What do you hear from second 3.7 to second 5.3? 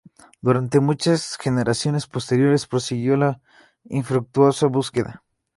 infructuosa búsqueda.